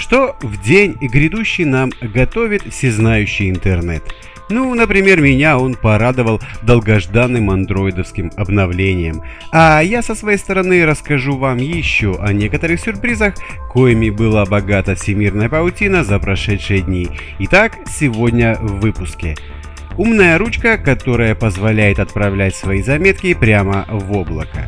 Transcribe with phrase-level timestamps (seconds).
[0.00, 4.02] Что в день грядущий нам готовит всезнающий интернет?
[4.48, 9.22] Ну, например, меня он порадовал долгожданным андроидовским обновлением.
[9.52, 13.34] А я со своей стороны расскажу вам еще о некоторых сюрпризах,
[13.70, 17.10] коими была богата всемирная паутина за прошедшие дни.
[17.38, 19.36] Итак, сегодня в выпуске.
[19.98, 24.66] Умная ручка, которая позволяет отправлять свои заметки прямо в облако.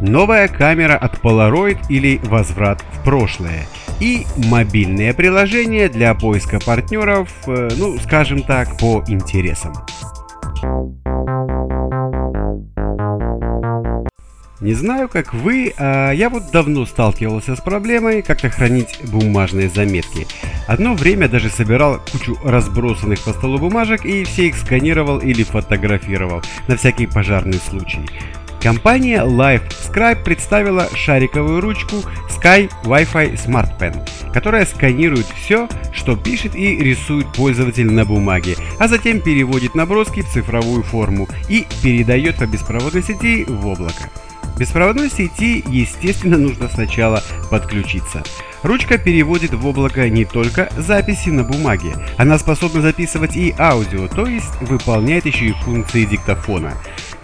[0.00, 3.66] Новая камера от Polaroid или возврат в прошлое.
[4.00, 9.74] И мобильное приложение для поиска партнеров, э, ну, скажем так, по интересам.
[14.60, 20.26] Не знаю, как вы, а я вот давно сталкивался с проблемой как-то хранить бумажные заметки.
[20.66, 26.42] Одно время даже собирал кучу разбросанных по столу бумажек и все их сканировал или фотографировал
[26.68, 28.06] на всякий пожарный случай.
[28.60, 31.96] Компания LifeScribe представила шариковую ручку
[32.28, 38.86] Sky Wi-Fi Smart Pen, которая сканирует все, что пишет и рисует пользователь на бумаге, а
[38.86, 44.10] затем переводит наброски в цифровую форму и передает по беспроводной сети в облако.
[44.58, 48.22] Беспроводной сети, естественно, нужно сначала подключиться.
[48.62, 54.26] Ручка переводит в облако не только записи на бумаге, она способна записывать и аудио, то
[54.26, 56.74] есть выполняет еще и функции диктофона.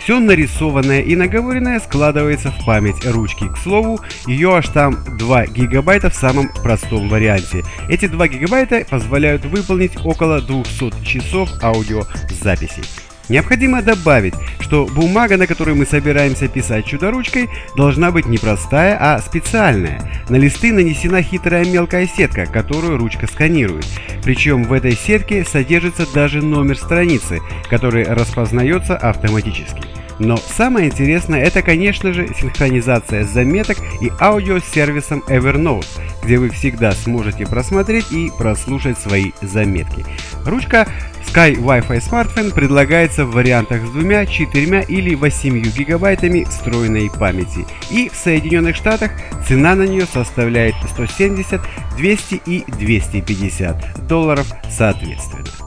[0.07, 3.49] Все нарисованное и наговоренное складывается в память ручки.
[3.49, 7.65] К слову, ее аж там 2 гигабайта в самом простом варианте.
[7.89, 12.85] Эти 2 гигабайта позволяют выполнить около 200 часов аудиозаписей.
[13.29, 19.19] Необходимо добавить, что бумага, на которой мы собираемся писать чудо-ручкой, должна быть не простая, а
[19.20, 20.09] специальная.
[20.29, 23.86] На листы нанесена хитрая мелкая сетка, которую ручка сканирует.
[24.23, 29.95] Причем в этой сетке содержится даже номер страницы, который распознается автоматически.
[30.19, 35.87] Но самое интересное это, конечно же, синхронизация заметок и аудио с сервисом Evernote,
[36.25, 40.05] где вы всегда сможете просмотреть и прослушать свои заметки.
[40.45, 40.87] Ручка
[41.27, 47.67] Sky Wi-Fi Smartphone предлагается в вариантах с двумя, четырьмя или 8 гигабайтами встроенной памяти.
[47.91, 49.11] И в Соединенных Штатах
[49.47, 51.61] цена на нее составляет 170,
[51.97, 55.66] 200 и 250 долларов соответственно.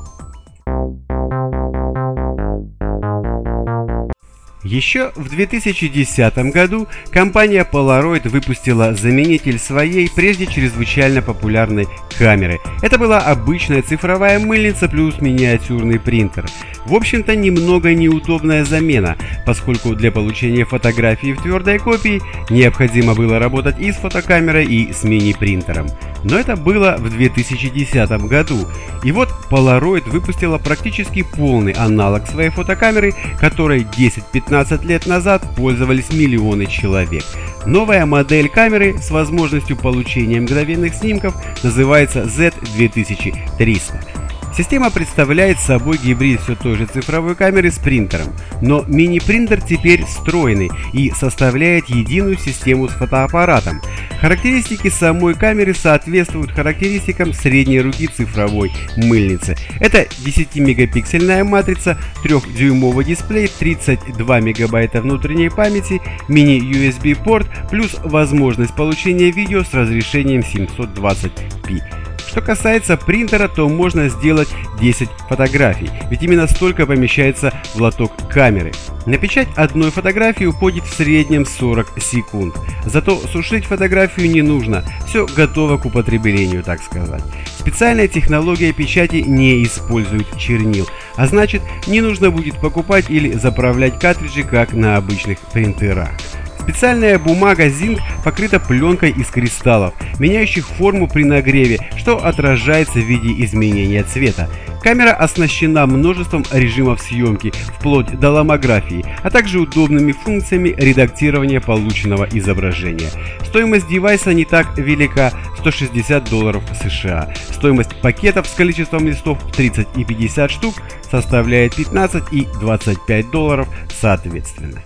[4.70, 11.88] Еще в 2010 году компания Polaroid выпустила заменитель своей прежде чрезвычайно популярной
[12.20, 12.60] камеры.
[12.84, 16.46] Это была обычная цифровая мыльница плюс миниатюрный принтер.
[16.86, 23.80] В общем-то немного неудобная замена, поскольку для получения фотографии в твердой копии необходимо было работать
[23.80, 25.88] и с фотокамерой, и с мини-принтером.
[26.24, 28.68] Но это было в 2010 году.
[29.04, 36.66] И вот Polaroid выпустила практически полный аналог своей фотокамеры, которой 10-15 лет назад пользовались миллионы
[36.66, 37.24] человек.
[37.66, 44.19] Новая модель камеры с возможностью получения мгновенных снимков называется Z2300.
[44.60, 50.70] Система представляет собой гибрид все той же цифровой камеры с принтером, но мини-принтер теперь встроенный
[50.92, 53.82] и составляет единую систему с фотоаппаратом.
[54.20, 59.56] Характеристики самой камеры соответствуют характеристикам средней руки цифровой мыльницы.
[59.80, 69.64] Это 10-мегапиксельная матрица, 3-дюймовый дисплей, 32 мегабайта внутренней памяти, мини-USB порт, плюс возможность получения видео
[69.64, 72.09] с разрешением 720p.
[72.30, 78.72] Что касается принтера, то можно сделать 10 фотографий, ведь именно столько помещается в лоток камеры.
[79.08, 82.56] На печать одной фотографии уходит в среднем 40 секунд.
[82.86, 87.24] Зато сушить фотографию не нужно, все готово к употреблению, так сказать.
[87.58, 94.44] Специальная технология печати не использует чернил, а значит не нужно будет покупать или заправлять картриджи,
[94.44, 96.12] как на обычных принтерах.
[96.60, 98.00] Специальная бумага Zinc
[98.30, 104.48] покрыта пленкой из кристаллов, меняющих форму при нагреве, что отражается в виде изменения цвета.
[104.84, 113.10] Камера оснащена множеством режимов съемки, вплоть до ломографии, а также удобными функциями редактирования полученного изображения.
[113.46, 117.34] Стоимость девайса не так велика– 160 долларов США.
[117.52, 120.76] Стоимость пакетов с количеством листов 30 и 50 штук
[121.10, 123.68] составляет 15 и 25 долларов
[124.00, 124.84] соответственно.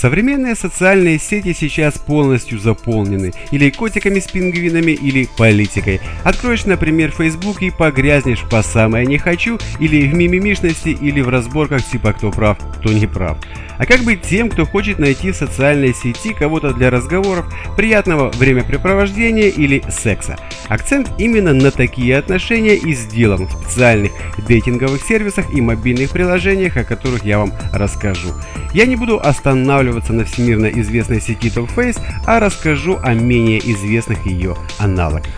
[0.00, 6.00] Современные социальные сети сейчас полностью заполнены или котиками с пингвинами, или политикой.
[6.24, 11.84] Откроешь, например, Facebook и погрязнешь по самое не хочу, или в мимимишности, или в разборках
[11.84, 13.36] типа кто прав, кто не прав.
[13.80, 19.48] А как быть тем, кто хочет найти в социальной сети кого-то для разговоров, приятного времяпрепровождения
[19.48, 20.36] или секса?
[20.68, 24.12] Акцент именно на такие отношения и сделан в специальных
[24.46, 28.28] дейтинговых сервисах и мобильных приложениях, о которых я вам расскажу.
[28.74, 34.26] Я не буду останавливаться на всемирно известной сети Top Face, а расскажу о менее известных
[34.26, 35.32] ее аналогах.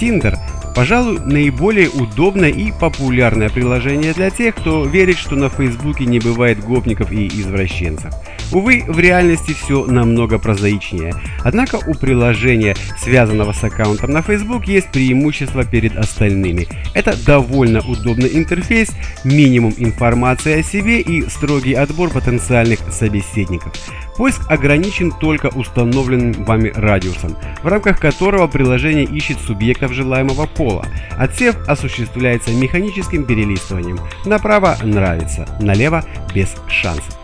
[0.00, 0.38] Tinder
[0.74, 6.60] Пожалуй, наиболее удобное и популярное приложение для тех, кто верит, что на Фейсбуке не бывает
[6.64, 8.14] гопников и извращенцев.
[8.50, 11.14] Увы, в реальности все намного прозаичнее.
[11.44, 16.66] Однако у приложения, связанного с аккаунтом на Facebook, есть преимущество перед остальными.
[16.94, 18.90] Это довольно удобный интерфейс,
[19.22, 23.72] минимум информации о себе и строгий отбор потенциальных собеседников.
[24.16, 30.86] Поиск ограничен только установленным вами радиусом, в рамках которого приложение ищет субъектов желаемого пола.
[31.16, 34.00] Отсев осуществляется механическим перелистыванием.
[34.24, 36.04] Направо нравится, налево
[36.34, 37.18] без шансов.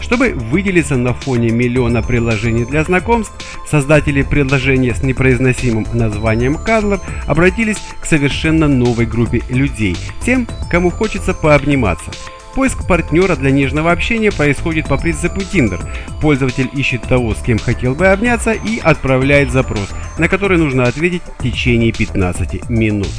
[0.00, 3.34] Чтобы выделиться на фоне миллиона приложений для знакомств,
[3.68, 11.34] создатели приложения с непроизносимым названием Cuddler обратились к совершенно новой группе людей, тем, кому хочется
[11.34, 12.10] пообниматься.
[12.54, 15.80] Поиск партнера для нежного общения происходит по принципу Tinder.
[16.20, 21.22] Пользователь ищет того, с кем хотел бы обняться и отправляет запрос, на который нужно ответить
[21.38, 23.10] в течение 15 минут.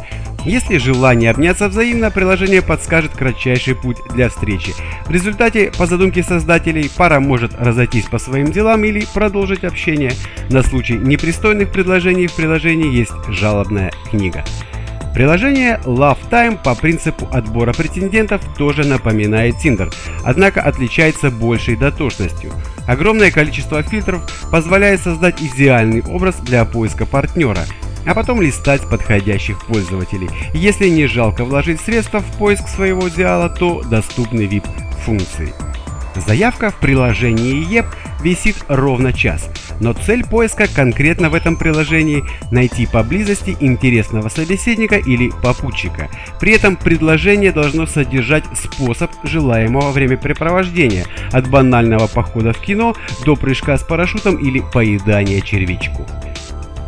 [0.45, 4.73] Если желание обняться взаимно, приложение подскажет кратчайший путь для встречи.
[5.05, 10.11] В результате, по задумке создателей, пара может разойтись по своим делам или продолжить общение.
[10.49, 14.43] На случай непристойных предложений в приложении есть жалобная книга.
[15.13, 19.91] Приложение LoveTime по принципу отбора претендентов тоже напоминает Tinder,
[20.23, 22.53] однако отличается большей дотошностью.
[22.87, 24.21] Огромное количество фильтров
[24.51, 27.65] позволяет создать идеальный образ для поиска партнера,
[28.05, 30.29] а потом листать подходящих пользователей.
[30.53, 35.53] Если не жалко вложить средства в поиск своего идеала, то доступны VIP-функции.
[36.15, 37.85] Заявка в приложении EEP
[38.23, 39.49] висит ровно час,
[39.79, 46.09] но цель поиска конкретно в этом приложении– найти поблизости интересного собеседника или попутчика.
[46.39, 53.77] При этом предложение должно содержать способ желаемого времяпрепровождения, от банального похода в кино до прыжка
[53.77, 56.05] с парашютом или поедания червячку.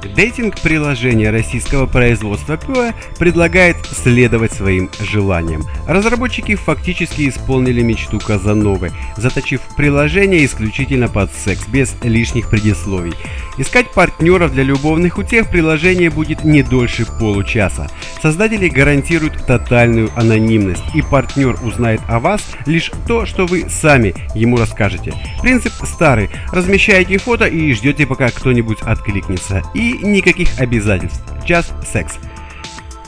[0.04, 5.64] Дейтинг-приложение российского производства ПО предлагает следовать своим желаниям.
[5.88, 13.14] Разработчики фактически исполнили мечту Казановы, заточив приложение исключительно под секс, без лишних предисловий.
[13.58, 17.90] Искать партнеров для любовных утех приложение будет не дольше получаса.
[18.22, 24.58] Создатели гарантируют тотальную анонимность, и партнер узнает о вас лишь то, что вы сами ему
[24.58, 25.14] расскажете.
[25.42, 26.30] Принцип старый.
[26.52, 29.64] Размещаете фото и ждете, пока кто-нибудь откликнется.
[29.74, 31.22] И никаких обязательств.
[31.48, 32.16] Just секс.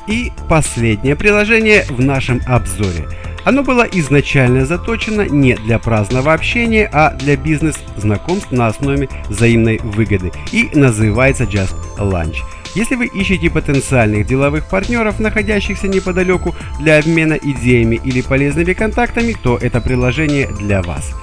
[0.07, 3.07] И последнее приложение в нашем обзоре.
[3.45, 10.31] Оно было изначально заточено не для праздного общения, а для бизнес-знакомств на основе взаимной выгоды
[10.51, 12.37] и называется Just Lunch.
[12.75, 19.57] Если вы ищете потенциальных деловых партнеров, находящихся неподалеку для обмена идеями или полезными контактами, то
[19.57, 21.13] это приложение для вас.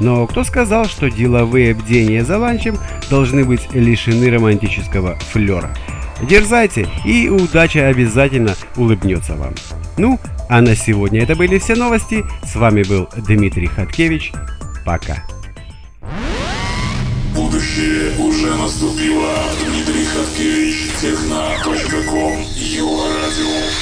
[0.00, 2.78] Но кто сказал, что деловые бдения за ланчем
[3.10, 5.70] должны быть лишены романтического флера?
[6.22, 9.54] Дерзайте, и удача обязательно улыбнется вам.
[9.96, 12.24] Ну, а на сегодня это были все новости.
[12.44, 14.32] С вами был Дмитрий Хаткевич.
[14.84, 15.24] Пока.
[17.34, 19.32] Будущее уже наступило.
[19.64, 20.90] Дмитрий Хаткевич,
[23.08, 23.80] радио.